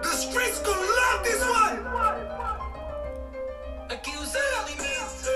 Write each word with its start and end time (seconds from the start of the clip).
The 0.00 0.08
streets 0.16 0.58
gonna 0.62 0.80
love 0.80 1.22
this 1.22 1.42
one. 1.42 1.78
Aqui 3.92 4.10
o 4.16 4.22
é 4.22 4.64
limite. 4.70 5.28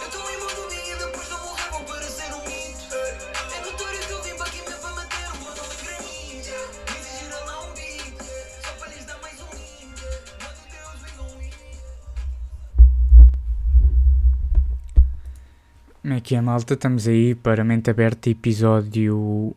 Eu 0.00 0.06
estou 0.06 0.30
em 0.30 0.38
modo 0.38 0.62
minha 0.70 0.94
e 0.94 0.98
depois 0.98 1.28
não 1.30 1.40
morrer 1.40 1.70
vou 1.70 1.82
parecer 1.84 2.32
um 2.32 2.42
mito. 2.46 2.94
É 2.94 3.58
notório 3.64 4.00
que 4.00 4.10
eu 4.12 4.22
vim 4.22 4.36
para 4.36 4.46
aqui 4.46 4.62
mesmo 4.62 4.80
para 4.80 4.90
manter 4.94 5.26
um 5.34 5.38
bom 5.42 5.50
nome 5.50 5.74
para 5.82 5.96
mídia. 6.02 6.60
Me 6.86 6.96
exigir 7.00 7.30
lá 7.32 7.60
um 7.62 7.72
beat. 7.74 8.22
Só 8.62 8.72
para 8.78 8.88
lhes 8.92 9.04
dar 9.06 9.18
mais 9.20 9.40
um 9.40 9.50
hit. 9.56 9.98
Mano 10.42 10.62
Deus, 10.70 11.00
gon' 11.16 11.38
win. 11.40 11.50
Como 16.02 16.14
é 16.14 16.20
que 16.20 16.36
é, 16.36 16.40
malta? 16.40 16.74
Estamos 16.74 17.08
aí 17.08 17.34
para 17.34 17.64
Mente 17.64 17.90
Aberta, 17.90 18.30
episódio. 18.30 19.56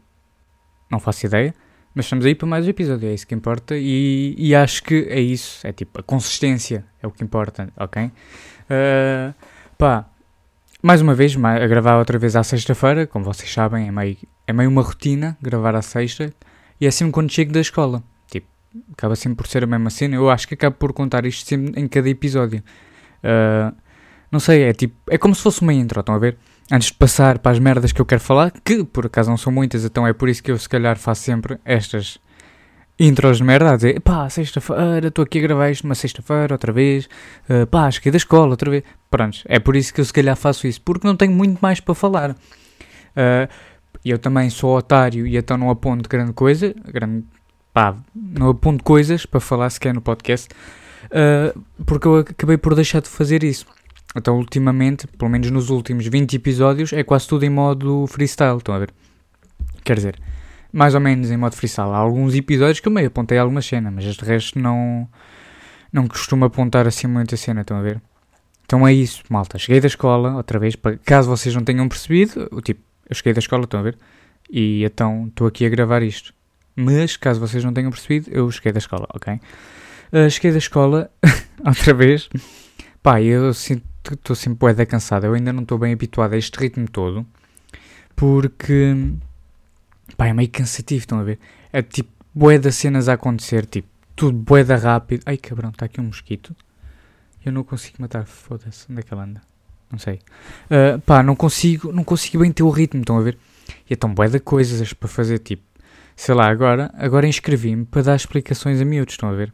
Não 0.90 1.00
faço 1.00 1.28
ideia, 1.28 1.54
mas 1.94 2.06
estamos 2.06 2.26
aí 2.26 2.36
para 2.36 2.48
mais 2.48 2.66
um 2.66 2.70
episódio, 2.70 3.10
é 3.10 3.14
isso 3.14 3.28
que 3.28 3.36
importa. 3.36 3.76
E, 3.78 4.36
e 4.38 4.56
acho 4.56 4.84
que 4.84 5.08
é 5.10 5.20
isso, 5.20 5.66
é 5.66 5.72
tipo, 5.72 6.00
a 6.00 6.04
consistência 6.04 6.86
é 7.02 7.08
o 7.08 7.12
que 7.12 7.24
importa, 7.24 7.72
ok? 7.78 8.12
Ah, 8.70 9.34
pá, 9.78 10.10
mais 10.82 11.02
uma 11.02 11.14
vez, 11.14 11.36
a 11.36 11.68
gravar 11.68 11.98
outra 11.98 12.18
vez 12.18 12.36
à 12.36 12.44
sexta-feira, 12.44 13.08
como 13.08 13.26
vocês 13.26 13.52
sabem, 13.52 13.88
é 13.88 13.92
meio, 13.92 14.18
é 14.48 14.54
meio 14.54 14.70
uma 14.70 14.82
rotina 14.82 15.38
gravar 15.42 15.76
à 15.76 15.82
sexta, 15.82 16.32
e 16.80 16.86
é 16.88 16.92
sempre 16.92 17.12
quando 17.12 17.32
chego 17.32 17.52
da 17.52 17.60
escola. 17.60 18.02
Tipo, 18.30 18.48
acaba 18.94 19.16
sempre 19.16 19.38
por 19.38 19.48
ser 19.48 19.64
a 19.64 19.68
mesma 19.68 19.90
cena. 19.90 20.16
Eu 20.16 20.30
acho 20.30 20.48
que 20.48 20.54
acabo 20.54 20.78
por 20.78 20.94
contar 20.94 21.26
isto 21.26 21.46
sempre 21.46 21.80
em 21.82 21.88
cada 21.88 22.08
episódio. 22.08 22.64
Ah, 23.24 23.74
não 24.32 24.40
sei, 24.40 24.64
é 24.64 24.74
tipo, 24.74 24.96
é 25.10 25.18
como 25.18 25.34
se 25.36 25.42
fosse 25.42 25.62
uma 25.62 25.74
intro, 25.74 26.00
estão 26.00 26.16
a 26.16 26.20
ver? 26.20 26.38
Antes 26.72 26.90
de 26.90 26.94
passar 26.94 27.40
para 27.40 27.52
as 27.52 27.60
merdas 27.60 27.92
que 27.92 28.00
eu 28.00 28.06
quero 28.06 28.22
falar, 28.22 28.52
que 28.52 28.84
por 28.84 29.08
acaso 29.08 29.30
não 29.30 29.38
são 29.38 29.52
muitas, 29.52 29.84
então 29.84 30.06
é 30.06 30.14
por 30.14 30.30
isso 30.30 30.44
que 30.44 30.52
eu 30.52 30.58
se 30.58 30.70
calhar 30.70 30.98
faço 30.98 31.24
sempre 31.24 31.58
estas 31.66 32.20
intros 33.00 33.38
de 33.38 33.44
merda, 33.44 33.72
a 33.72 33.76
dizer, 33.76 34.00
pá, 34.02 34.30
sexta-feira, 34.30 35.08
estou 35.08 35.24
aqui 35.24 35.40
a 35.40 35.42
gravar 35.42 35.72
isto 35.72 35.86
numa 35.86 35.96
sexta-feira, 35.96 36.54
outra 36.54 36.72
vez, 36.72 37.08
uh, 37.50 37.66
pá, 37.66 37.90
cheguei 37.90 38.12
da 38.12 38.18
escola, 38.18 38.52
outra 38.52 38.70
vez. 38.70 38.84
Pronto, 39.10 39.40
é 39.46 39.58
por 39.58 39.76
isso 39.76 39.94
que 39.94 40.02
eu 40.02 40.06
se 40.06 40.14
calhar 40.14 40.36
faço 40.36 40.68
isso, 40.68 40.82
porque 40.82 41.08
não 41.08 41.16
tenho 41.16 41.32
muito 41.32 41.60
mais 41.60 41.80
para 41.80 41.96
falar. 41.96 42.32
Uh, 42.32 43.50
eu 44.04 44.20
também 44.20 44.50
sou 44.50 44.78
otário 44.78 45.26
e 45.26 45.38
então 45.38 45.58
não 45.58 45.70
aponto 45.70 46.10
grande 46.10 46.34
coisa, 46.34 46.76
grande, 46.86 47.24
pá, 47.74 47.96
não 48.14 48.50
aponto 48.50 48.84
coisas 48.84 49.26
para 49.26 49.40
falar 49.40 49.70
sequer 49.70 49.94
no 49.94 50.02
podcast, 50.02 50.50
uh, 51.06 51.60
porque 51.86 52.08
eu 52.08 52.18
acabei 52.18 52.58
por 52.58 52.76
deixar 52.76 53.02
de 53.02 53.08
fazer 53.08 53.44
isso. 53.44 53.66
Então, 54.16 54.38
ultimamente, 54.38 55.08
pelo 55.08 55.30
menos 55.30 55.52
nos 55.52 55.70
últimos 55.70 56.08
20 56.08 56.36
episódios, 56.36 56.94
é 56.94 57.04
quase 57.04 57.28
tudo 57.28 57.46
em 57.46 57.50
modo 57.50 58.08
freestyle, 58.08 58.58
estão 58.58 58.74
a 58.74 58.80
ver? 58.80 58.92
Quer 59.84 59.96
dizer, 59.96 60.20
mais 60.74 60.96
ou 60.96 61.02
menos 61.02 61.30
em 61.30 61.38
modo 61.38 61.56
freestyle. 61.56 61.92
Há 61.92 61.98
alguns 61.98 62.34
episódios 62.36 62.80
que 62.80 62.88
eu 62.88 62.92
meio 62.92 63.08
apontei 63.08 63.38
alguma 63.38 63.62
cena, 63.62 63.92
mas 63.92 64.04
de 64.04 64.26
resto 64.26 64.58
não, 64.58 65.08
não 65.94 66.08
costumo 66.08 66.46
apontar 66.46 66.88
assim 66.88 67.08
muita 67.08 67.38
cena, 67.38 67.62
estão 67.62 67.78
a 67.78 67.82
ver? 67.82 68.02
Então 68.66 68.88
é 68.88 68.94
isso, 68.94 69.24
malta. 69.30 69.58
Cheguei 69.58 69.82
da 69.82 69.88
escola, 69.88 70.36
outra 70.36 70.60
vez, 70.60 70.76
para, 70.76 70.98
caso 70.98 71.30
vocês 71.30 71.54
não 71.56 71.64
tenham 71.64 71.88
percebido, 71.88 72.48
o 72.52 72.62
tipo, 72.62 72.82
eu 73.10 73.16
cheguei 73.16 73.34
da 73.34 73.40
escola, 73.40 73.64
estão 73.64 73.80
a 73.80 73.84
ver? 73.84 73.98
E 74.50 74.84
então 74.84 75.28
estou 75.28 75.48
aqui 75.48 75.66
a 75.66 75.70
gravar 75.70 76.04
isto. 76.04 76.34
Mas, 76.76 77.18
caso 77.18 77.40
vocês 77.40 77.64
não 77.64 77.74
tenham 77.74 77.92
percebido, 77.92 78.30
eu 78.32 78.50
cheguei 78.52 78.72
da 78.72 78.80
escola, 78.80 79.08
ok? 79.14 79.34
Uh, 80.14 80.30
cheguei 80.30 80.52
da 80.52 80.58
escola, 80.60 81.12
outra 81.66 81.94
vez. 81.94 82.30
Pá, 83.02 83.22
eu 83.22 83.54
sinto 83.54 83.84
que 84.04 84.14
estou 84.14 84.36
sempre 84.36 84.60
bué 84.60 84.74
da 84.74 84.86
cansado. 84.86 85.26
Eu 85.26 85.34
ainda 85.34 85.54
não 85.54 85.64
estou 85.64 85.78
bem 85.78 85.94
habituado 85.94 86.34
a 86.34 86.38
este 86.38 86.58
ritmo 86.60 86.90
todo. 86.90 87.26
Porque, 88.16 88.96
pá, 90.18 90.28
é 90.28 90.34
meio 90.34 90.50
cansativo, 90.50 91.00
estão 91.00 91.20
a 91.20 91.24
ver? 91.24 91.40
É 91.72 91.82
tipo, 91.82 92.12
bué 92.34 92.58
das 92.58 92.76
cenas 92.76 93.08
a 93.08 93.14
acontecer, 93.14 93.66
tipo, 93.66 93.88
tudo 94.16 94.38
bué 94.38 94.64
da 94.64 94.76
rápido. 94.76 95.24
Ai, 95.26 95.38
cabrão, 95.38 95.70
está 95.70 95.86
aqui 95.86 96.02
um 96.02 96.06
mosquito. 96.06 96.56
Eu 97.46 97.52
não 97.52 97.64
consigo 97.64 97.98
matar, 98.00 98.26
foda-se, 98.26 98.86
onde 98.90 99.00
é 99.00 99.04
que 99.04 99.14
ele 99.14 99.22
anda? 99.22 99.42
Não 99.92 99.98
sei. 99.98 100.20
Uh, 100.66 101.00
pá, 101.02 101.24
não 101.24 101.36
consigo, 101.36 101.92
não 101.92 102.04
consigo 102.04 102.40
bem 102.40 102.52
ter 102.52 102.64
o 102.64 102.70
ritmo, 102.70 103.00
estão 103.00 103.18
a 103.18 103.22
ver? 103.22 103.38
E 103.90 103.94
é 103.94 103.96
tão 103.96 104.14
de 104.14 104.40
coisas 104.40 104.94
para 104.94 105.08
fazer, 105.08 105.40
tipo, 105.40 105.64
sei 106.16 106.36
lá, 106.36 106.50
agora, 106.50 106.92
agora 106.96 107.28
inscrevi-me 107.28 107.86
para 107.86 108.02
dar 108.02 108.16
explicações 108.16 108.82
a 108.82 108.86
miúdos, 108.86 109.14
estão 109.14 109.30
a 109.30 109.34
ver? 109.34 109.54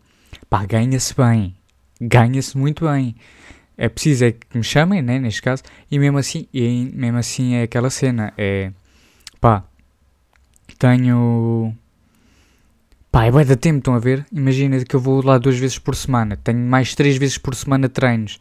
Pá, 0.50 0.66
ganha-se 0.66 1.14
bem. 1.16 1.56
Ganha-se 2.00 2.58
muito 2.58 2.86
bem. 2.86 3.16
É 3.78 3.90
preciso 3.90 4.26
é 4.26 4.32
que 4.32 4.58
me 4.58 4.64
chamem, 4.64 5.02
né, 5.02 5.20
neste 5.20 5.42
caso, 5.42 5.64
e 5.92 6.00
mesmo 6.00 6.18
assim, 6.18 6.48
e 6.54 6.92
mesmo 6.94 7.18
assim 7.18 7.56
é 7.56 7.64
aquela 7.64 7.90
cena, 7.90 8.34
é, 8.38 8.72
pá, 9.42 9.66
tenho, 10.80 11.76
pá, 13.12 13.26
é 13.26 13.32
bué 13.32 13.44
de 13.44 13.56
tempo, 13.58 13.80
estão 13.80 13.94
a 13.94 14.00
ver? 14.00 14.26
Imagina 14.32 14.84
que 14.84 14.96
eu 14.96 15.00
vou 15.00 15.22
lá 15.26 15.38
duas 15.38 15.58
vezes 15.58 15.78
por 15.78 15.94
semana, 15.94 16.38
tenho 16.38 16.60
mais 16.60 16.96
três 16.96 17.18
vezes 17.18 17.38
por 17.38 17.54
semana 17.54 17.90
treinos, 17.90 18.40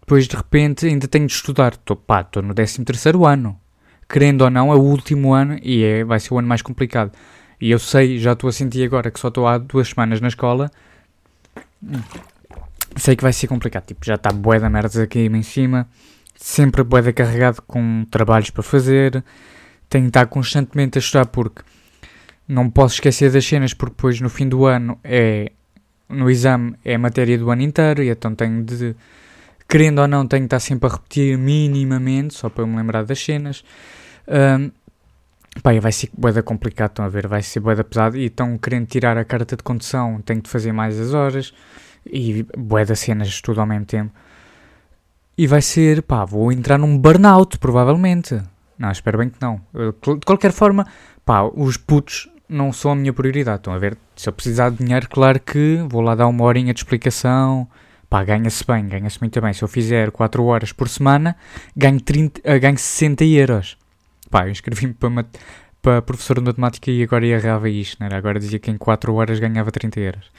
depois 0.00 0.28
de 0.28 0.36
repente 0.36 0.86
ainda 0.86 1.08
tenho 1.08 1.26
de 1.26 1.32
estudar, 1.32 1.72
estou, 1.72 1.96
pá, 1.96 2.20
estou 2.20 2.40
no 2.42 2.54
13 2.54 2.84
terceiro 2.84 3.26
ano, 3.26 3.58
querendo 4.08 4.42
ou 4.42 4.50
não, 4.50 4.72
é 4.72 4.76
o 4.76 4.80
último 4.80 5.32
ano 5.34 5.58
e 5.60 5.82
é, 5.82 6.04
vai 6.04 6.20
ser 6.20 6.34
o 6.34 6.38
ano 6.38 6.46
mais 6.46 6.62
complicado, 6.62 7.12
e 7.60 7.72
eu 7.72 7.80
sei, 7.80 8.18
já 8.18 8.32
estou 8.32 8.48
a 8.48 8.52
sentir 8.52 8.84
agora 8.84 9.10
que 9.10 9.18
só 9.18 9.26
estou 9.26 9.48
há 9.48 9.58
duas 9.58 9.88
semanas 9.88 10.20
na 10.20 10.28
escola, 10.28 10.70
sei 12.96 13.16
que 13.16 13.22
vai 13.22 13.32
ser 13.32 13.46
complicado. 13.46 13.84
Tipo, 13.84 14.04
já 14.04 14.14
está 14.14 14.30
bué 14.30 14.58
da 14.58 14.68
merdas 14.68 14.96
aqui 14.96 15.20
em 15.20 15.42
cima, 15.42 15.88
sempre 16.36 16.82
bué 16.82 17.02
da 17.02 17.12
carregado 17.12 17.62
com 17.62 18.04
trabalhos 18.10 18.50
para 18.50 18.62
fazer, 18.62 19.22
tenho 19.88 20.04
de 20.04 20.08
estar 20.08 20.26
constantemente 20.26 20.98
a 20.98 21.00
estudar 21.00 21.26
porque 21.26 21.62
não 22.48 22.70
posso 22.70 22.94
esquecer 22.94 23.30
das 23.30 23.44
cenas 23.44 23.74
porque 23.74 23.94
depois 23.94 24.20
no 24.20 24.30
fim 24.30 24.48
do 24.48 24.64
ano 24.64 24.98
é 25.04 25.52
no 26.08 26.30
exame 26.30 26.74
é 26.82 26.94
a 26.94 26.98
matéria 26.98 27.36
do 27.36 27.50
ano 27.50 27.62
inteiro 27.62 28.02
e 28.02 28.08
então 28.08 28.34
tenho 28.34 28.64
de 28.64 28.96
querendo 29.68 30.00
ou 30.00 30.08
não 30.08 30.26
tenho 30.26 30.42
de 30.42 30.46
estar 30.46 30.60
sempre 30.60 30.88
a 30.88 30.92
repetir 30.92 31.36
minimamente 31.36 32.32
só 32.32 32.48
para 32.48 32.62
eu 32.62 32.66
me 32.66 32.76
lembrar 32.76 33.04
das 33.04 33.22
cenas 33.22 33.62
um, 34.26 34.70
vai 35.80 35.92
ser 35.92 36.08
bué 36.16 36.32
da 36.32 36.42
complicado 36.42 36.90
estão 36.90 37.04
a 37.04 37.08
ver, 37.08 37.26
vai 37.26 37.42
ser 37.42 37.60
bué 37.60 37.74
da 37.74 37.84
pesado 37.84 38.16
e 38.16 38.24
então 38.24 38.56
querendo 38.56 38.86
tirar 38.86 39.18
a 39.18 39.24
carta 39.24 39.54
de 39.54 39.62
condução 39.62 40.22
tenho 40.22 40.40
de 40.40 40.48
fazer 40.48 40.72
mais 40.72 40.98
as 40.98 41.12
horas 41.12 41.52
e 42.12 42.46
bué 42.56 42.84
das 42.84 43.00
cenas 43.00 43.40
tudo 43.40 43.60
ao 43.60 43.66
mesmo 43.66 43.84
tempo. 43.84 44.12
E 45.36 45.46
vai 45.46 45.62
ser, 45.62 46.02
pá, 46.02 46.24
vou 46.24 46.50
entrar 46.50 46.78
num 46.78 46.98
burnout, 46.98 47.58
provavelmente. 47.58 48.40
Não, 48.78 48.90
espero 48.90 49.18
bem 49.18 49.28
que 49.28 49.40
não. 49.40 49.60
De 49.72 50.26
qualquer 50.26 50.52
forma, 50.52 50.86
pá, 51.24 51.42
os 51.42 51.76
putos 51.76 52.28
não 52.48 52.72
são 52.72 52.92
a 52.92 52.94
minha 52.96 53.12
prioridade. 53.12 53.58
Estão 53.58 53.72
a 53.72 53.78
ver? 53.78 53.96
Se 54.16 54.28
eu 54.28 54.32
precisar 54.32 54.70
de 54.70 54.78
dinheiro, 54.78 55.08
claro 55.08 55.38
que 55.38 55.84
vou 55.88 56.00
lá 56.00 56.14
dar 56.14 56.26
uma 56.26 56.44
horinha 56.44 56.72
de 56.72 56.80
explicação. 56.80 57.68
Pá, 58.08 58.24
ganha-se 58.24 58.64
bem, 58.66 58.86
ganha-se 58.88 59.20
muito 59.20 59.40
bem. 59.40 59.52
Se 59.52 59.62
eu 59.62 59.68
fizer 59.68 60.10
4 60.10 60.42
horas 60.44 60.72
por 60.72 60.88
semana, 60.88 61.36
ganho, 61.76 62.00
30, 62.00 62.40
ah, 62.44 62.58
ganho 62.58 62.78
60 62.78 63.24
euros. 63.24 63.76
Pá, 64.30 64.46
eu 64.46 64.50
inscrevi-me 64.50 64.94
para, 64.94 65.26
para 65.82 66.02
professor 66.02 66.40
de 66.40 66.46
matemática 66.46 66.90
e 66.90 67.02
agora 67.02 67.26
errava 67.26 67.68
isto, 67.68 68.02
era? 68.02 68.16
Agora 68.16 68.40
dizia 68.40 68.58
que 68.58 68.70
em 68.70 68.78
4 68.78 69.14
horas 69.14 69.38
ganhava 69.38 69.70
30 69.70 70.00
euros. 70.00 70.30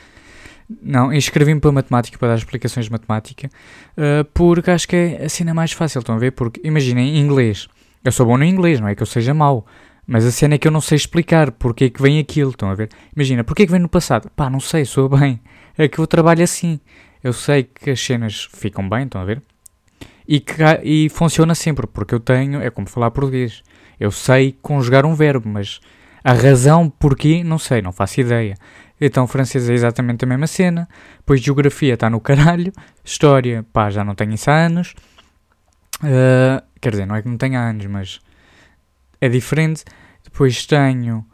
Não, 0.81 1.11
inscrevi-me 1.11 1.59
para 1.59 1.71
matemática, 1.71 2.17
para 2.17 2.29
dar 2.29 2.35
explicações 2.35 2.85
de 2.85 2.91
matemática, 2.91 3.49
uh, 3.97 4.23
porque 4.33 4.69
acho 4.69 4.87
que 4.87 4.95
é 4.95 5.25
a 5.25 5.29
cena 5.29 5.53
mais 5.53 5.71
fácil, 5.71 5.99
estão 5.99 6.15
a 6.15 6.19
ver? 6.19 6.31
Porque, 6.31 6.61
imaginem, 6.63 7.17
inglês. 7.17 7.67
Eu 8.03 8.11
sou 8.11 8.25
bom 8.25 8.37
no 8.37 8.45
inglês, 8.45 8.79
não 8.79 8.87
é 8.87 8.93
que 8.93 9.01
eu 9.01 9.07
seja 9.07 9.33
mau. 9.33 9.65
Mas 10.05 10.25
a 10.25 10.31
cena 10.31 10.55
é 10.55 10.57
que 10.57 10.67
eu 10.67 10.71
não 10.71 10.81
sei 10.81 10.95
explicar 10.95 11.51
porque 11.51 11.85
é 11.85 11.89
que 11.89 12.01
vem 12.01 12.19
aquilo, 12.19 12.51
estão 12.51 12.69
a 12.69 12.75
ver? 12.75 12.89
Imagina, 13.15 13.43
porque 13.43 13.63
é 13.63 13.65
que 13.65 13.71
vem 13.71 13.81
no 13.81 13.89
passado? 13.89 14.29
Pá, 14.35 14.49
não 14.49 14.59
sei, 14.59 14.85
sou 14.85 15.09
bem. 15.09 15.39
É 15.77 15.87
que 15.87 15.99
eu 15.99 16.07
trabalho 16.07 16.43
assim. 16.43 16.79
Eu 17.23 17.31
sei 17.33 17.63
que 17.63 17.91
as 17.91 17.99
cenas 17.99 18.49
ficam 18.51 18.87
bem, 18.87 19.03
estão 19.03 19.21
a 19.21 19.25
ver? 19.25 19.41
E, 20.27 20.39
que, 20.39 20.55
e 20.83 21.09
funciona 21.09 21.53
sempre, 21.53 21.85
porque 21.87 22.15
eu 22.15 22.19
tenho, 22.19 22.61
é 22.61 22.69
como 22.69 22.87
falar 22.87 23.11
português. 23.11 23.61
Eu 23.99 24.11
sei 24.11 24.55
conjugar 24.61 25.05
um 25.05 25.13
verbo, 25.13 25.47
mas 25.47 25.79
a 26.23 26.33
razão 26.33 26.89
porquê, 26.89 27.43
não 27.43 27.59
sei, 27.59 27.81
não 27.81 27.91
faço 27.91 28.21
ideia. 28.21 28.55
Então, 29.01 29.25
francês 29.27 29.69
é 29.69 29.73
exatamente 29.73 30.25
a 30.25 30.27
mesma 30.27 30.47
cena. 30.47 30.87
Depois, 31.19 31.41
geografia 31.41 31.93
está 31.93 32.09
no 32.09 32.19
caralho. 32.19 32.71
História, 33.03 33.65
pá, 33.71 33.89
já 33.89 34.03
não 34.03 34.15
tenho 34.15 34.33
isso 34.33 34.49
há 34.49 34.55
anos. 34.55 34.93
Ah, 36.01 36.63
quer 36.81 36.91
dizer, 36.91 37.05
não 37.05 37.15
é 37.15 37.21
que 37.21 37.27
não 37.29 37.37
tenha 37.37 37.59
anos, 37.59 37.85
mas 37.85 38.19
é 39.21 39.29
diferente. 39.29 39.83
Depois 40.23 40.65
tenho. 40.65 41.25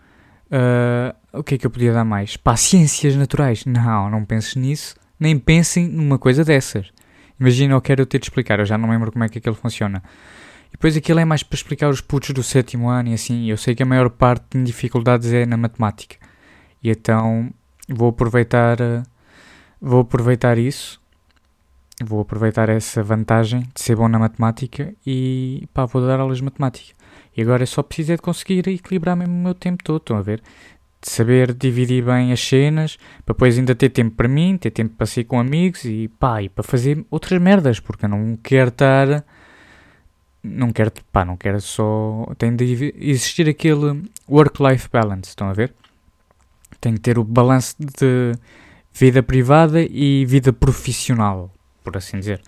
ah, 0.52 1.16
o 1.34 1.44
que 1.44 1.56
é 1.56 1.58
que 1.58 1.66
eu 1.66 1.72
podia 1.72 1.94
dar 1.94 2.06
mais? 2.06 2.38
Pá, 2.38 2.56
ciências 2.56 3.16
naturais. 3.16 3.66
Não, 3.66 4.10
não 4.10 4.26
penses 4.26 4.56
nisso. 4.56 4.96
Nem 5.20 5.38
pensem 5.40 5.88
numa 5.88 6.18
coisa 6.18 6.44
dessas. 6.44 6.92
Imagina, 7.40 7.74
eu 7.74 7.82
quero 7.82 8.06
ter 8.06 8.20
de 8.20 8.26
explicar. 8.26 8.60
Eu 8.60 8.66
já 8.66 8.78
não 8.78 8.90
lembro 8.90 9.12
como 9.12 9.24
é 9.24 9.30
que 9.30 9.40
aquilo 9.40 9.56
funciona. 9.56 10.04
E 10.70 10.72
depois 10.72 10.96
aquilo 10.96 11.20
é 11.20 11.26
mais 11.26 11.44
para 11.44 11.56
explicar 11.56 11.90
os 11.90 12.02
putos 12.02 12.32
do 12.32 12.44
sétimo 12.44 12.90
ano 12.90 13.10
e 13.10 13.14
assim. 13.14 13.50
Eu 13.50 13.58
sei 13.58 13.76
que 13.76 13.84
a 13.84 13.86
maior 13.86 14.10
parte 14.10 14.58
de 14.58 14.64
dificuldades 14.64 15.32
é 15.34 15.46
na 15.46 15.58
matemática. 15.58 16.18
E 16.86 16.92
então 16.92 17.50
vou 17.90 18.10
aproveitar, 18.10 18.80
eh, 18.80 19.02
vou 19.82 20.02
aproveitar 20.02 20.60
isso, 20.60 21.02
vou 22.04 22.22
aproveitar 22.22 22.70
essa 22.70 23.02
vantagem 23.02 23.62
de 23.74 23.82
ser 23.82 23.96
bom 23.96 24.08
na 24.08 24.20
matemática 24.20 24.94
e 25.04 25.68
pá, 25.74 25.86
vou 25.86 26.06
dar 26.06 26.20
aulas 26.20 26.38
de 26.38 26.44
matemática. 26.44 26.94
E 27.36 27.42
agora 27.42 27.64
é 27.64 27.66
só 27.66 27.82
preciso 27.82 28.14
é 28.14 28.16
de 28.18 28.22
conseguir 28.22 28.68
equilibrar 28.68 29.18
mesmo 29.18 29.34
o 29.34 29.44
meu 29.44 29.56
tempo 29.56 29.84
todo, 29.84 29.98
estão 29.98 30.18
a 30.18 30.22
ver? 30.22 30.44
de 31.02 31.10
saber 31.12 31.54
dividir 31.54 32.04
bem 32.04 32.32
as 32.32 32.40
cenas, 32.40 32.98
para 33.26 33.34
depois 33.34 33.58
ainda 33.58 33.76
ter 33.76 33.90
tempo 33.90 34.16
para 34.16 34.28
mim, 34.28 34.58
ter 34.58 34.72
tempo 34.72 34.96
para 34.96 35.06
sair 35.08 35.24
com 35.24 35.40
amigos 35.40 35.86
e 35.86 36.08
pá, 36.20 36.42
e 36.42 36.50
para 36.50 36.64
fazer 36.64 37.04
outras 37.12 37.40
merdas, 37.42 37.80
porque 37.80 38.06
eu 38.06 38.10
não 38.10 38.36
quero 38.38 38.70
estar. 38.70 39.24
Não 40.44 40.72
quero, 40.72 40.92
pá, 41.12 41.26
não 41.26 41.38
quero 41.38 41.62
só. 41.62 42.26
Tem 42.38 42.56
de 42.56 42.94
existir 42.98 43.50
aquele 43.50 44.04
work-life 44.30 44.90
balance, 44.92 45.30
estão 45.30 45.48
a 45.48 45.54
ver? 45.54 45.74
Tem 46.80 46.94
de 46.94 47.00
ter 47.00 47.18
o 47.18 47.24
balanço 47.24 47.76
de 47.80 48.34
vida 48.94 49.22
privada 49.22 49.82
e 49.82 50.26
vida 50.26 50.54
profissional, 50.54 51.52
por 51.84 51.98
assim 51.98 52.20
dizer. 52.20 52.42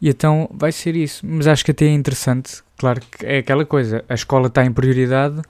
E 0.00 0.08
então 0.08 0.48
vai 0.52 0.70
ser 0.70 0.94
isso. 0.96 1.26
Mas 1.26 1.46
acho 1.46 1.64
que 1.64 1.70
até 1.70 1.86
é 1.86 1.92
interessante. 1.92 2.62
Claro 2.76 3.00
que 3.00 3.24
é 3.24 3.38
aquela 3.38 3.64
coisa. 3.64 4.04
A 4.08 4.14
escola 4.14 4.48
está 4.48 4.64
em 4.64 4.72
prioridade 4.72 5.40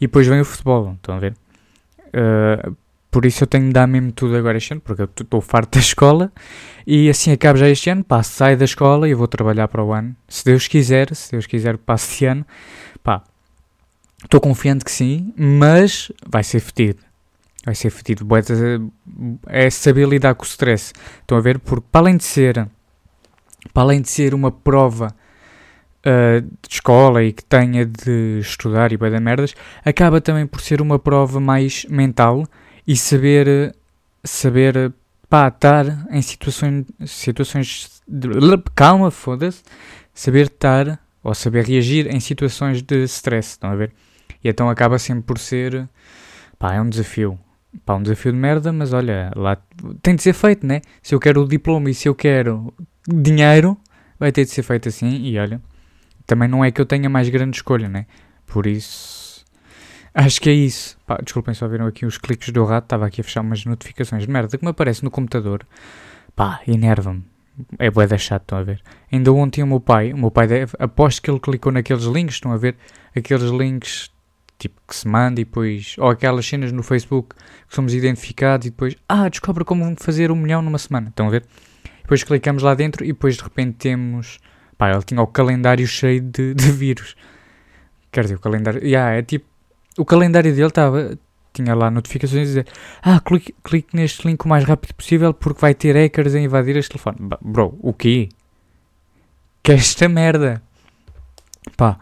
e 0.00 0.06
depois 0.06 0.26
vem 0.26 0.40
o 0.40 0.44
futebol. 0.44 0.92
Estão 0.94 1.16
a 1.16 1.18
ver? 1.18 1.34
Uh, 2.08 2.76
por 3.10 3.24
isso 3.24 3.44
eu 3.44 3.46
tenho 3.46 3.66
de 3.66 3.72
dar 3.72 3.86
mesmo 3.86 4.12
tudo 4.12 4.36
agora 4.36 4.56
este 4.56 4.72
ano, 4.72 4.80
porque 4.80 5.02
eu 5.02 5.04
estou 5.04 5.40
farto 5.40 5.74
da 5.74 5.80
escola. 5.80 6.32
E 6.86 7.08
assim 7.08 7.32
acabo 7.32 7.58
já 7.58 7.68
este 7.68 7.90
ano. 7.90 8.04
Pá, 8.04 8.22
saio 8.22 8.56
da 8.56 8.64
escola 8.64 9.08
e 9.08 9.14
vou 9.14 9.28
trabalhar 9.28 9.68
para 9.68 9.82
o 9.84 9.92
ano. 9.92 10.14
Se 10.28 10.44
Deus 10.44 10.68
quiser, 10.68 11.14
se 11.14 11.32
Deus 11.32 11.46
quiser, 11.46 11.76
passo 11.76 12.10
este 12.10 12.26
ano. 12.26 12.46
Pá, 13.02 13.22
estou 14.22 14.40
confiante 14.40 14.84
que 14.84 14.90
sim, 14.90 15.32
mas 15.36 16.10
vai 16.26 16.42
ser 16.42 16.60
fedido. 16.60 17.02
Vai 17.64 17.74
ser 17.74 17.90
fedido. 17.90 18.26
É 19.46 19.70
saber 19.70 20.06
lidar 20.08 20.34
com 20.34 20.44
o 20.44 20.46
stress. 20.46 20.92
Estão 21.20 21.38
a 21.38 21.40
ver? 21.40 21.58
Porque 21.58 21.86
para 21.90 22.02
além 22.02 22.16
de 22.16 22.24
ser 22.24 22.68
para 23.72 23.82
além 23.82 24.00
de 24.02 24.08
ser 24.08 24.34
uma 24.34 24.50
prova 24.50 25.14
uh, 26.04 26.40
de 26.40 26.74
escola 26.74 27.22
e 27.22 27.32
que 27.32 27.44
tenha 27.44 27.86
de 27.86 28.38
estudar 28.40 28.92
e 28.92 28.96
vai 28.96 29.10
dar 29.10 29.20
merdas, 29.20 29.54
acaba 29.84 30.20
também 30.20 30.46
por 30.46 30.60
ser 30.60 30.80
uma 30.80 30.98
prova 30.98 31.40
mais 31.40 31.84
mental 31.86 32.46
e 32.86 32.96
saber, 32.96 33.74
saber 34.22 34.92
pá, 35.28 35.48
estar 35.48 36.06
em 36.10 36.20
situações, 36.20 36.86
situações 37.06 38.02
de. 38.06 38.28
Calma, 38.74 39.10
foda-se. 39.10 39.62
Saber 40.12 40.46
estar 40.46 41.00
ou 41.22 41.34
saber 41.34 41.64
reagir 41.64 42.06
em 42.14 42.20
situações 42.20 42.82
de 42.82 43.02
stress, 43.04 43.50
estão 43.50 43.70
a 43.70 43.74
ver? 43.74 43.92
E 44.42 44.48
então 44.48 44.68
acaba 44.68 44.98
sempre 44.98 45.24
por 45.24 45.38
ser. 45.38 45.88
pá, 46.58 46.74
é 46.74 46.80
um 46.80 46.88
desafio. 46.88 47.38
Pá, 47.84 47.94
um 47.96 48.02
desafio 48.02 48.32
de 48.32 48.38
merda, 48.38 48.72
mas 48.72 48.92
olha, 48.92 49.30
lá 49.34 49.56
tem 50.02 50.14
de 50.14 50.22
ser 50.22 50.32
feito, 50.32 50.66
né? 50.66 50.80
Se 51.02 51.14
eu 51.14 51.20
quero 51.20 51.42
o 51.42 51.48
diploma 51.48 51.90
e 51.90 51.94
se 51.94 52.08
eu 52.08 52.14
quero 52.14 52.72
dinheiro 53.06 53.76
vai 54.18 54.32
ter 54.32 54.44
de 54.44 54.50
ser 54.50 54.62
feito 54.62 54.88
assim. 54.88 55.22
E 55.22 55.38
olha, 55.38 55.60
também 56.26 56.48
não 56.48 56.64
é 56.64 56.70
que 56.70 56.80
eu 56.80 56.86
tenha 56.86 57.08
mais 57.08 57.28
grande 57.28 57.56
escolha, 57.56 57.88
né? 57.88 58.06
Por 58.46 58.66
isso, 58.66 59.44
acho 60.14 60.40
que 60.40 60.48
é 60.48 60.52
isso. 60.52 60.96
Pá, 61.06 61.18
desculpem, 61.22 61.54
só 61.54 61.66
viram 61.68 61.86
aqui 61.86 62.06
os 62.06 62.18
cliques 62.18 62.50
do 62.50 62.64
rato. 62.64 62.84
Estava 62.84 63.06
aqui 63.06 63.20
a 63.20 63.24
fechar 63.24 63.40
umas 63.40 63.64
notificações 63.64 64.22
de 64.22 64.30
merda 64.30 64.56
que 64.56 64.64
me 64.64 64.70
aparece 64.70 65.04
no 65.04 65.10
computador. 65.10 65.66
Pá, 66.34 66.60
enerva-me. 66.66 67.24
É 67.78 67.90
bué 67.90 68.06
da 68.06 68.18
chato, 68.18 68.42
estão 68.42 68.58
a 68.58 68.62
ver? 68.62 68.82
Ainda 69.12 69.32
ontem 69.32 69.62
o 69.62 69.66
meu 69.66 69.80
pai, 69.80 70.12
o 70.12 70.18
meu 70.18 70.30
pai 70.30 70.48
aposto 70.78 71.22
que 71.22 71.30
ele 71.30 71.38
clicou 71.38 71.70
naqueles 71.70 72.04
links, 72.04 72.36
estão 72.36 72.50
a 72.50 72.56
ver? 72.56 72.76
Aqueles 73.14 73.50
links 73.50 74.10
tipo 74.58 74.80
que 74.86 74.94
se 74.94 75.06
manda 75.06 75.40
e 75.40 75.44
depois, 75.44 75.96
ou 75.98 76.08
aquelas 76.08 76.46
cenas 76.46 76.72
no 76.72 76.82
Facebook 76.82 77.34
que 77.34 77.74
somos 77.74 77.92
identificados 77.92 78.66
e 78.66 78.70
depois, 78.70 78.96
ah, 79.08 79.28
descobre 79.28 79.64
como 79.64 79.94
fazer 79.98 80.30
um 80.30 80.36
milhão 80.36 80.62
numa 80.62 80.78
semana, 80.78 81.08
estão 81.08 81.26
a 81.26 81.30
ver? 81.30 81.44
Depois 82.04 82.22
clicamos 82.22 82.62
lá 82.62 82.74
dentro 82.74 83.02
e 83.02 83.08
depois 83.08 83.36
de 83.36 83.42
repente 83.42 83.76
temos. 83.78 84.38
Pá, 84.76 84.90
ele 84.90 85.02
tinha 85.02 85.22
o 85.22 85.26
calendário 85.26 85.86
cheio 85.86 86.20
de, 86.20 86.54
de 86.54 86.70
vírus. 86.70 87.16
Quer 88.12 88.24
dizer, 88.24 88.34
o 88.36 88.40
calendário. 88.40 88.84
Yeah, 88.84 89.16
é 89.16 89.22
tipo. 89.22 89.46
O 89.96 90.04
calendário 90.04 90.54
dele 90.54 90.68
estava. 90.68 91.18
Tinha 91.52 91.74
lá 91.74 91.90
notificações 91.90 92.42
a 92.42 92.44
dizer: 92.44 92.66
Ah, 93.02 93.20
clique, 93.20 93.54
clique 93.64 93.96
neste 93.96 94.26
link 94.26 94.44
o 94.44 94.48
mais 94.48 94.64
rápido 94.64 94.92
possível 94.94 95.32
porque 95.32 95.60
vai 95.60 95.74
ter 95.74 95.94
hackers 95.94 96.34
a 96.34 96.40
invadir 96.40 96.76
este 96.76 96.90
telefone. 96.90 97.16
Bro, 97.40 97.78
o 97.80 97.94
quê? 97.94 98.28
Que 99.62 99.72
é 99.72 99.76
esta 99.76 100.06
merda? 100.08 100.62
Pá, 101.76 101.98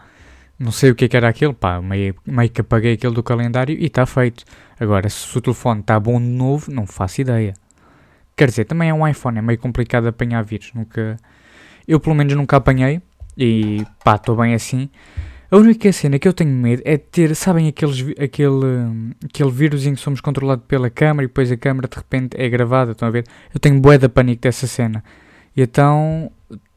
não 0.59 0.71
sei 0.71 0.91
o 0.91 0.95
que, 0.95 1.05
é 1.05 1.07
que 1.07 1.17
era 1.17 1.27
aquilo. 1.27 1.53
Pá, 1.53 1.81
meio, 1.81 2.15
meio 2.25 2.49
que 2.49 2.61
apaguei 2.61 2.93
aquele 2.93 3.13
do 3.13 3.23
calendário 3.23 3.75
e 3.77 3.85
está 3.85 4.05
feito. 4.05 4.43
Agora, 4.79 5.09
se 5.09 5.37
o 5.37 5.41
telefone 5.41 5.81
está 5.81 5.99
bom 5.99 6.19
de 6.19 6.27
novo, 6.27 6.71
não 6.71 6.85
faço 6.85 7.21
ideia. 7.21 7.53
Quer 8.35 8.49
dizer, 8.49 8.65
também 8.65 8.89
é 8.89 8.93
um 8.93 9.07
iPhone, 9.07 9.37
é 9.37 9.41
meio 9.41 9.59
complicado 9.59 10.07
apanhar 10.07 10.43
vírus. 10.43 10.71
Nunca. 10.73 11.17
Eu 11.87 11.99
pelo 11.99 12.15
menos 12.15 12.33
nunca 12.35 12.57
apanhei. 12.57 13.01
E 13.37 13.85
pá, 14.03 14.15
estou 14.15 14.35
bem 14.35 14.53
assim. 14.53 14.89
A 15.53 15.57
única 15.57 15.91
cena 15.91 16.17
que 16.17 16.27
eu 16.27 16.33
tenho 16.33 16.49
medo 16.49 16.81
é 16.83 16.97
ter, 16.97 17.35
sabem, 17.35 17.67
aqueles, 17.67 18.03
aquele, 18.19 19.13
aquele 19.23 19.51
vírus 19.51 19.85
em 19.85 19.93
que 19.93 20.01
somos 20.01 20.19
controlados 20.19 20.65
pela 20.67 20.89
câmera 20.89 21.25
e 21.25 21.27
depois 21.27 21.51
a 21.51 21.57
câmera 21.57 21.87
de 21.87 21.95
repente 21.95 22.35
é 22.39 22.49
gravada, 22.49 22.93
estão 22.93 23.07
a 23.07 23.11
ver? 23.11 23.23
Eu 23.53 23.59
tenho 23.59 23.79
bué 23.79 23.99
de 23.99 24.09
pânico 24.09 24.41
dessa 24.41 24.65
cena. 24.65 25.03
E 25.55 25.61
então, 25.61 26.31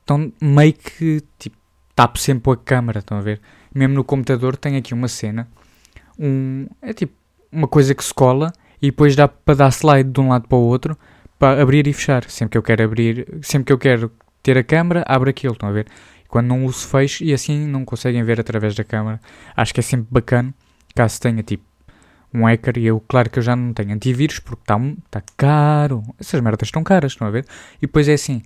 então 0.04 0.30
meio 0.42 0.74
que, 0.74 1.22
tipo, 1.38 1.56
tapo 1.94 2.18
sempre 2.18 2.52
a 2.52 2.56
câmera, 2.56 2.98
estão 2.98 3.16
a 3.16 3.22
ver? 3.22 3.40
Mesmo 3.76 3.94
no 3.94 4.02
computador 4.02 4.56
tem 4.56 4.76
aqui 4.76 4.94
uma 4.94 5.06
cena, 5.06 5.46
um, 6.18 6.66
é 6.80 6.94
tipo, 6.94 7.12
uma 7.52 7.68
coisa 7.68 7.94
que 7.94 8.02
se 8.02 8.14
cola 8.14 8.50
e 8.80 8.86
depois 8.86 9.14
dá 9.14 9.28
para 9.28 9.54
dar 9.54 9.68
slide 9.70 10.10
de 10.10 10.18
um 10.18 10.30
lado 10.30 10.48
para 10.48 10.56
o 10.56 10.62
outro 10.62 10.96
para 11.38 11.60
abrir 11.60 11.86
e 11.86 11.92
fechar. 11.92 12.24
Sempre 12.30 12.52
que 12.52 12.58
eu 12.58 12.62
quero 12.62 12.84
abrir, 12.84 13.28
sempre 13.42 13.66
que 13.66 13.72
eu 13.74 13.78
quero 13.78 14.10
ter 14.42 14.56
a 14.56 14.64
câmera, 14.64 15.04
abro 15.06 15.28
aquilo, 15.28 15.52
estão 15.52 15.68
a 15.68 15.72
ver? 15.72 15.86
Quando 16.26 16.46
não 16.46 16.64
uso 16.64 16.88
fecho 16.88 17.22
e 17.22 17.34
assim 17.34 17.66
não 17.66 17.84
conseguem 17.84 18.22
ver 18.22 18.40
através 18.40 18.74
da 18.74 18.82
câmera. 18.82 19.20
Acho 19.54 19.74
que 19.74 19.80
é 19.80 19.82
sempre 19.82 20.06
bacana, 20.10 20.54
caso 20.94 21.20
tenha 21.20 21.42
tipo 21.42 21.64
um 22.32 22.46
hacker 22.46 22.78
e 22.78 22.86
eu, 22.86 22.98
claro 23.06 23.28
que 23.28 23.38
eu 23.38 23.42
já 23.42 23.54
não 23.54 23.74
tenho 23.74 23.92
antivírus 23.92 24.38
porque 24.38 24.62
está 24.62 24.80
tá 25.10 25.22
caro. 25.36 26.02
Essas 26.18 26.40
merdas 26.40 26.68
estão 26.68 26.82
caras, 26.82 27.12
estão 27.12 27.26
a 27.26 27.30
ver? 27.30 27.44
E 27.76 27.82
depois 27.82 28.08
é 28.08 28.14
assim, 28.14 28.42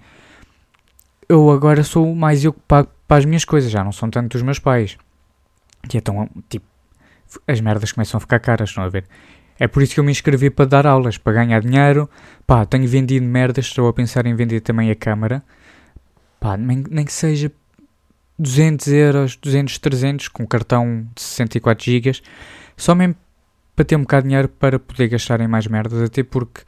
eu 1.28 1.50
agora 1.50 1.84
sou 1.84 2.12
mais 2.16 2.44
eu 2.44 2.52
que 2.52 2.60
pago 2.66 2.88
para 3.06 3.18
as 3.18 3.24
minhas 3.24 3.44
coisas, 3.44 3.70
já 3.70 3.84
não 3.84 3.92
são 3.92 4.10
tanto 4.10 4.34
os 4.34 4.42
meus 4.42 4.58
pais. 4.58 4.98
E 5.92 5.96
então, 5.96 6.28
tipo, 6.48 6.66
as 7.46 7.60
merdas 7.60 7.92
começam 7.92 8.18
a 8.18 8.20
ficar 8.20 8.40
caras, 8.40 8.70
estão 8.70 8.84
a 8.84 8.88
ver? 8.88 9.04
É 9.58 9.68
por 9.68 9.82
isso 9.82 9.94
que 9.94 10.00
eu 10.00 10.04
me 10.04 10.10
inscrevi 10.10 10.48
para 10.48 10.64
dar 10.64 10.86
aulas, 10.86 11.18
para 11.18 11.34
ganhar 11.34 11.60
dinheiro. 11.60 12.08
Pá, 12.46 12.64
tenho 12.64 12.88
vendido 12.88 13.26
merdas, 13.26 13.66
estou 13.66 13.88
a 13.88 13.92
pensar 13.92 14.26
em 14.26 14.34
vender 14.34 14.60
também 14.60 14.90
a 14.90 14.94
câmara. 14.94 15.42
Pá, 16.40 16.56
nem, 16.56 16.82
nem 16.88 17.04
que 17.04 17.12
seja 17.12 17.52
200 18.38 18.88
euros, 18.88 19.36
200, 19.36 19.78
300, 19.78 20.28
com 20.28 20.46
cartão 20.46 21.06
de 21.14 21.20
64 21.20 21.84
GB. 21.84 22.12
Só 22.74 22.94
mesmo 22.94 23.14
para 23.76 23.84
ter 23.84 23.96
um 23.96 24.00
bocado 24.00 24.22
de 24.22 24.28
dinheiro 24.28 24.48
para 24.48 24.78
poder 24.78 25.08
gastar 25.08 25.40
em 25.42 25.48
mais 25.48 25.66
merdas. 25.66 26.02
Até 26.02 26.22
porque 26.22 26.62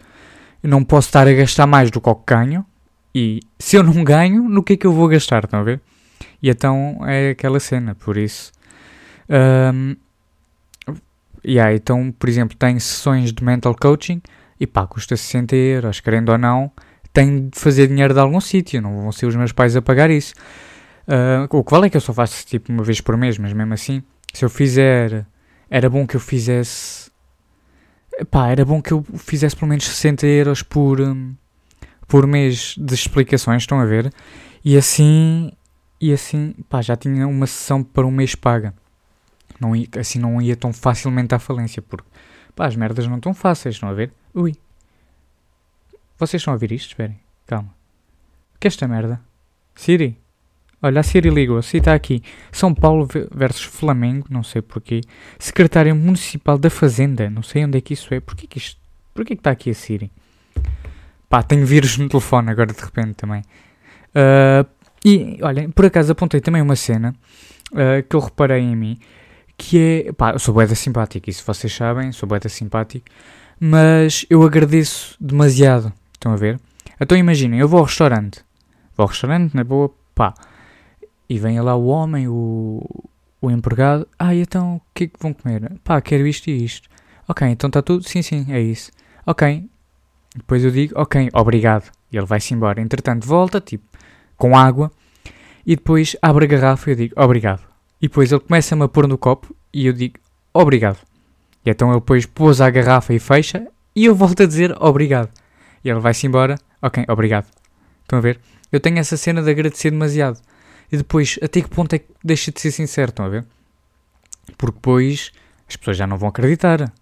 eu 0.63 0.69
não 0.69 0.85
posso 0.85 1.09
estar 1.09 1.27
a 1.27 1.33
gastar 1.33 1.67
mais 1.67 1.91
do 1.91 2.01
que 2.01 2.15
que 2.15 2.21
ganho. 2.27 2.65
E 3.15 3.41
se 3.59 3.77
eu 3.77 3.83
não 3.83 4.05
ganho, 4.05 4.49
no 4.49 4.63
que 4.63 4.75
é 4.75 4.77
que 4.77 4.87
eu 4.87 4.93
vou 4.93 5.09
gastar? 5.09 5.45
Estão 5.45 5.61
a 5.61 5.63
ver? 5.63 5.81
E 6.43 6.51
então 6.51 6.99
é 7.07 7.31
aquela 7.31 7.59
cena, 7.59 7.95
por 7.95 8.17
isso. 8.19 8.53
Um, 9.29 9.97
Yeah, 11.45 11.75
então, 11.75 12.13
por 12.13 12.29
exemplo, 12.29 12.57
tem 12.57 12.79
sessões 12.79 13.33
de 13.33 13.43
mental 13.43 13.75
coaching 13.75 14.23
e 14.61 14.67
pá, 14.67 14.87
custa 14.87 15.17
60 15.17 15.57
euros, 15.57 16.01
querendo 16.01 16.31
ou 16.31 16.39
não, 16.39 16.71
tem 17.13 17.49
de 17.49 17.59
fazer 17.59 17.89
dinheiro 17.89 18.15
de 18.15 18.21
algum 18.21 18.41
sítio, 18.41 18.81
não 18.81 19.03
vão 19.03 19.13
ser 19.13 19.27
os 19.27 19.35
meus 19.35 19.51
pais 19.51 19.75
a 19.75 19.83
pagar 19.83 20.09
isso. 20.09 20.35
Uh, 21.09 21.49
o 21.51 21.65
que 21.65 21.71
vale 21.73 21.87
é 21.87 21.91
que 21.91 21.97
eu 21.97 22.01
só 22.01 22.13
faço 22.13 22.47
tipo 22.47 22.73
uma 22.73 22.85
vez 22.85 23.01
por 23.01 23.17
mês, 23.17 23.39
mas 23.39 23.53
mesmo 23.53 23.75
assim, 23.75 24.05
se 24.33 24.45
eu 24.45 24.49
fizer, 24.49 25.27
era 25.69 25.91
bom 25.91 26.07
que 26.07 26.15
eu 26.15 26.21
fizesse, 26.21 27.11
pá, 28.31 28.49
era 28.49 28.65
bom 28.65 28.81
que 28.81 28.93
eu 28.93 29.05
fizesse 29.17 29.57
pelo 29.57 29.69
menos 29.69 29.85
60 29.85 30.25
euros 30.27 30.63
por, 30.63 31.01
um, 31.01 31.35
por 32.07 32.25
mês 32.25 32.77
de 32.79 32.95
explicações, 32.95 33.65
estão 33.65 33.81
a 33.81 33.85
ver? 33.85 34.13
E 34.65 34.77
assim, 34.77 35.51
e 36.01 36.13
assim, 36.13 36.55
pá, 36.69 36.81
já 36.81 36.95
tinha 36.95 37.27
uma 37.27 37.49
sessão 37.49 37.83
para 37.83 38.07
um 38.07 38.13
mês 38.13 38.37
paga 38.37 38.73
não 39.63 39.77
ia, 39.77 39.87
assim 39.99 40.19
não 40.19 40.43
ia 40.43 40.57
tão 40.57 40.73
facilmente 40.73 41.35
à 41.35 41.39
falência, 41.39 41.81
porque 41.81 42.09
pá, 42.55 42.67
as 42.67 42.77
merdas 42.77 43.07
não 43.07 43.17
estão 43.17 43.33
fáceis, 43.33 43.77
estão 43.77 43.89
a 43.89 43.93
ver? 43.93 44.13
Ui. 44.35 44.55
Vocês 46.19 46.41
estão 46.41 46.53
a 46.53 46.57
ouvir 46.57 46.73
isto? 46.73 46.89
Esperem, 46.89 47.19
calma. 47.47 47.75
Que 48.59 48.67
é 48.67 48.69
esta 48.69 48.87
merda? 48.87 49.21
Siri? 49.75 50.19
Olha, 50.83 51.01
a 51.01 51.03
Siri 51.03 51.31
ligou-se 51.31 51.77
e 51.77 51.79
está 51.79 51.95
aqui. 51.95 52.23
São 52.51 52.75
Paulo 52.75 53.09
versus 53.33 53.63
Flamengo, 53.63 54.27
não 54.29 54.43
sei 54.43 54.61
porquê. 54.61 55.01
Secretário 55.39 55.95
Municipal 55.95 56.59
da 56.59 56.69
Fazenda, 56.69 57.31
não 57.31 57.43
sei 57.43 57.65
onde 57.65 57.79
é 57.79 57.81
que 57.81 57.95
isso 57.95 58.13
é. 58.13 58.21
Porquê 58.21 58.49
que 58.49 58.59
isto... 58.59 58.81
Porquê 59.15 59.37
que 59.37 59.41
está 59.41 59.53
aqui 59.53 59.71
a 59.71 59.75
Siri? 59.75 60.11
Pá, 61.29 61.43
tenho 61.43 61.65
vírus 61.65 61.97
no 61.99 62.09
telefone 62.09 62.51
agora 62.51 62.73
de 62.73 62.81
repente 62.81 63.15
também. 63.15 63.43
Uh, 64.15 64.67
e, 65.05 65.39
olhem, 65.43 65.71
por 65.71 65.87
acaso 65.87 66.13
apontei 66.13 66.41
também 66.41 66.61
uma 66.61 66.77
cena 66.77 67.15
uh, 67.73 68.03
que 68.09 68.17
eu 68.17 68.21
reparei 68.21 68.61
em 68.61 68.77
mim 68.77 68.99
que 69.63 70.07
é, 70.09 70.13
pá, 70.13 70.37
sou 70.39 70.53
boeda 70.53 70.75
simpático, 70.75 71.31
isso 71.31 71.45
vocês 71.47 71.73
sabem, 71.73 72.11
sou 72.11 72.29
boeda 72.29 72.49
simpático, 72.49 73.07
mas 73.61 74.27
eu 74.29 74.43
agradeço 74.43 75.17
demasiado, 75.21 75.93
estão 76.13 76.33
a 76.33 76.37
ver? 76.37 76.59
Então 77.01 77.17
imaginem, 77.17 77.61
eu 77.61 77.69
vou 77.69 77.79
ao 77.79 77.87
restaurante, 77.87 78.45
vou 78.97 79.05
ao 79.05 79.09
restaurante, 79.09 79.55
na 79.55 79.63
boa, 79.63 79.95
pá, 80.15 80.35
e 81.29 81.39
vem 81.39 81.61
lá 81.61 81.77
o 81.77 81.87
homem, 81.87 82.27
o, 82.27 82.85
o 83.41 83.51
empregado, 83.51 84.07
ah, 84.19 84.35
então 84.35 84.77
o 84.77 84.83
que 84.93 85.05
é 85.05 85.07
que 85.07 85.19
vão 85.21 85.33
comer? 85.33 85.73
Pá, 85.85 86.01
quero 86.01 86.27
isto 86.27 86.49
e 86.51 86.65
isto. 86.65 86.89
Ok, 87.29 87.47
então 87.47 87.69
está 87.69 87.81
tudo? 87.81 88.07
Sim, 88.07 88.21
sim, 88.21 88.47
é 88.49 88.61
isso. 88.61 88.91
Ok. 89.25 89.65
Depois 90.35 90.65
eu 90.65 90.71
digo, 90.71 91.01
ok, 91.01 91.31
obrigado. 91.33 91.91
E 92.11 92.17
ele 92.17 92.27
vai-se 92.27 92.53
embora. 92.53 92.81
Entretanto, 92.81 93.27
volta, 93.27 93.61
tipo, 93.61 93.85
com 94.37 94.57
água. 94.57 94.91
E 95.65 95.77
depois 95.77 96.17
abre 96.21 96.47
a 96.47 96.49
garrafa 96.49 96.91
e 96.91 96.93
eu 96.93 96.97
digo, 96.97 97.15
obrigado. 97.17 97.72
E 98.03 98.09
depois 98.09 98.33
ele 98.33 98.41
começa-me 98.41 98.83
a 98.83 98.89
pôr 98.89 99.07
no 99.07 99.17
copo 99.17 99.55
e 99.73 99.87
eu 99.87 99.93
digo, 99.93 100.19
obrigado. 100.53 100.99
E 101.65 101.71
então 101.71 101.91
ele 101.91 102.01
depois 102.01 102.27
pôs 102.27 102.61
a 102.61 102.69
garrafa 102.69 103.15
e 103.15 103.21
fecha 103.21 103.69
e 103.95 104.05
eu 104.05 104.15
volto 104.15 104.43
a 104.43 104.47
dizer 104.47 104.77
obrigado. 104.83 105.31
E 105.85 105.89
ele 105.89 106.01
vai-se 106.01 106.27
embora, 106.27 106.59
ok, 106.83 107.05
obrigado. 107.09 107.47
Estão 108.03 108.19
a 108.19 108.23
ver? 108.23 108.41
Eu 108.73 108.81
tenho 108.81 108.99
essa 108.99 109.17
cena 109.17 109.41
de 109.41 109.51
agradecer 109.51 109.91
demasiado. 109.91 110.41
E 110.91 110.97
depois, 110.97 111.39
até 111.41 111.61
que 111.61 111.69
ponto 111.69 111.95
é 111.95 112.01
que 112.01 112.09
deixa 112.25 112.51
de 112.51 112.61
ser 112.61 112.73
sincero, 112.73 113.11
estão 113.11 113.25
a 113.25 113.29
ver? 113.29 113.47
Porque 114.59 114.75
depois 114.75 115.31
as 115.69 115.77
pessoas 115.77 115.97
já 115.97 116.07
não 116.07 116.19
vão 116.19 116.29
acreditar. 116.29 116.93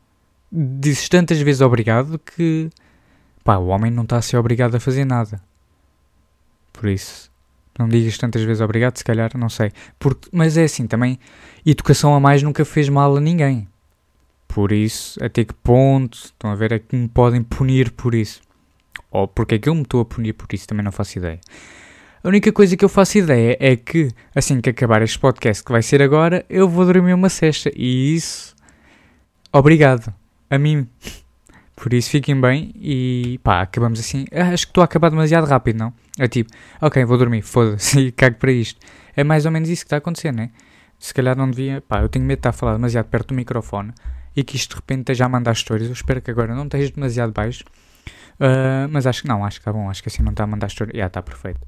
Dizes 0.53 1.09
tantas 1.09 1.41
vezes 1.41 1.61
obrigado 1.61 2.19
que 2.19 2.71
pá, 3.43 3.57
o 3.57 3.69
homem 3.69 3.91
não 3.91 4.03
está 4.03 4.19
a 4.19 4.23
ser 4.23 4.37
obrigado 4.37 4.75
a 4.75 4.81
fazer 4.81 5.05
nada. 5.05 5.41
Por 6.73 6.89
isso, 6.89 7.30
não 7.81 7.89
digas 7.89 8.19
tantas 8.19 8.43
vezes 8.43 8.61
obrigado, 8.61 8.99
se 8.99 9.05
calhar, 9.05 9.31
não 9.37 9.49
sei. 9.49 9.73
Porque, 9.99 10.29
mas 10.31 10.57
é 10.59 10.65
assim, 10.65 10.87
também, 10.87 11.19
educação 11.65 12.15
a 12.15 12.21
mais 12.21 12.43
nunca 12.43 12.65
fez 12.65 12.89
mal 12.91 13.17
a 13.17 13.21
ninguém. 13.21 13.67
Por 14.47 14.71
isso, 14.71 15.23
até 15.25 15.45
que 15.45 15.55
ponto, 15.55 16.15
estão 16.15 16.51
a 16.51 16.55
ver, 16.55 16.73
é 16.73 16.79
que 16.79 16.95
me 16.95 17.09
podem 17.09 17.43
punir 17.43 17.91
por 17.93 18.15
isso. 18.15 18.43
Ou 19.11 19.27
porque 19.27 19.55
é 19.55 19.59
que 19.59 19.69
eu 19.69 19.75
me 19.75 19.83
estou 19.83 20.01
a 20.01 20.05
punir 20.05 20.35
por 20.35 20.47
isso, 20.53 20.69
também 20.69 20.85
não 20.85 20.93
faço 20.93 21.19
ideia. 21.19 21.41
A 22.23 22.29
única 22.29 22.53
coisa 22.53 22.77
que 22.77 22.85
eu 22.85 22.89
faço 22.89 23.17
ideia 23.17 23.57
é 23.59 23.77
que, 23.77 24.11
assim 24.35 24.61
que 24.61 24.69
acabar 24.69 25.01
este 25.01 25.19
podcast 25.19 25.65
que 25.65 25.73
vai 25.73 25.83
ser 25.83 26.03
agora, 26.03 26.45
eu 26.51 26.69
vou 26.69 26.85
dormir 26.85 27.15
uma 27.15 27.31
cesta. 27.31 27.71
E 27.75 28.15
isso, 28.15 28.55
obrigado. 29.51 30.13
A 30.51 30.59
mim. 30.59 30.87
Por 31.81 31.95
isso, 31.95 32.11
fiquem 32.11 32.39
bem 32.39 32.73
e 32.77 33.41
pá, 33.43 33.63
acabamos 33.63 33.99
assim. 33.99 34.27
Ah, 34.31 34.53
acho 34.53 34.67
que 34.67 34.71
estou 34.71 34.83
a 34.83 34.85
acabar 34.85 35.09
demasiado 35.09 35.47
rápido, 35.47 35.79
não? 35.79 35.95
É 36.19 36.29
tipo, 36.29 36.51
ok, 36.79 37.03
vou 37.07 37.17
dormir, 37.17 37.41
foda-se, 37.41 37.99
e 38.09 38.13
cago 38.13 38.37
para 38.37 38.53
isto. 38.53 38.79
É 39.17 39.25
mais 39.25 39.47
ou 39.47 39.51
menos 39.51 39.67
isso 39.71 39.83
que 39.83 39.87
está 39.87 39.97
a 39.97 39.99
acontecer, 39.99 40.31
né? 40.31 40.51
Se 40.99 41.15
calhar 41.15 41.35
não 41.35 41.51
devia. 41.51 41.81
Pá, 41.81 42.03
eu 42.03 42.09
tenho 42.11 42.27
medo 42.27 42.37
de 42.37 42.41
estar 42.41 42.51
a 42.51 42.53
falar 42.53 42.75
demasiado 42.75 43.07
perto 43.07 43.29
do 43.29 43.35
microfone 43.35 43.95
e 44.37 44.45
que 44.45 44.57
isto 44.57 44.73
de 44.73 44.77
repente 44.77 45.01
esteja 45.01 45.25
a 45.25 45.29
mandar 45.31 45.53
histórias. 45.53 45.89
Eu 45.89 45.95
espero 45.95 46.21
que 46.21 46.31
agora 46.31 46.55
não 46.55 46.65
esteja 46.65 46.93
demasiado 46.93 47.33
baixo. 47.33 47.65
Uh, 48.39 48.87
mas 48.91 49.07
acho 49.07 49.23
que 49.23 49.29
não, 49.29 49.43
acho 49.43 49.59
que 49.59 49.63
está 49.63 49.73
bom. 49.73 49.89
Acho 49.89 50.03
que 50.03 50.11
assim 50.11 50.23
não 50.23 50.33
está 50.33 50.45
a 50.45 50.47
mandar 50.47 50.67
histórias. 50.67 50.95
Já 50.95 51.07
está 51.07 51.23
perfeito. 51.23 51.61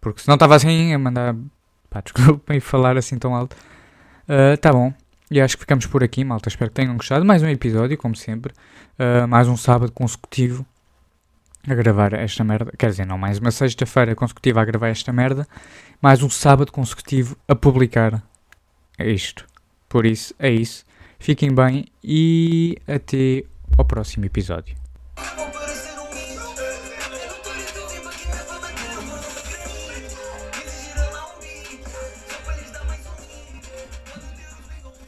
Porque 0.00 0.22
se 0.22 0.28
não 0.28 0.36
estava 0.36 0.56
assim 0.56 0.94
a 0.94 0.98
mandar. 0.98 1.36
Pá, 1.90 2.00
desculpem 2.04 2.58
falar 2.58 2.96
assim 2.96 3.18
tão 3.18 3.34
alto. 3.34 3.54
Uh, 4.24 4.56
tá 4.56 4.72
bom. 4.72 4.94
E 5.32 5.40
acho 5.40 5.56
que 5.56 5.62
ficamos 5.62 5.86
por 5.86 6.04
aqui, 6.04 6.22
malta. 6.22 6.50
Espero 6.50 6.70
que 6.70 6.74
tenham 6.74 6.94
gostado. 6.94 7.24
Mais 7.24 7.42
um 7.42 7.48
episódio, 7.48 7.96
como 7.96 8.14
sempre. 8.14 8.52
Uh, 8.98 9.26
mais 9.26 9.48
um 9.48 9.56
sábado 9.56 9.90
consecutivo 9.90 10.66
a 11.66 11.74
gravar 11.74 12.12
esta 12.12 12.44
merda. 12.44 12.70
Quer 12.78 12.90
dizer, 12.90 13.06
não 13.06 13.16
mais 13.16 13.38
uma 13.38 13.50
sexta-feira 13.50 14.14
consecutiva 14.14 14.60
a 14.60 14.64
gravar 14.66 14.88
esta 14.88 15.10
merda. 15.10 15.48
Mais 16.02 16.22
um 16.22 16.28
sábado 16.28 16.70
consecutivo 16.70 17.34
a 17.48 17.54
publicar 17.54 18.22
isto. 18.98 19.46
Por 19.88 20.04
isso, 20.04 20.34
é 20.38 20.50
isso. 20.50 20.84
Fiquem 21.18 21.54
bem 21.54 21.86
e 22.04 22.76
até 22.86 23.42
ao 23.78 23.86
próximo 23.86 24.26
episódio. 24.26 24.76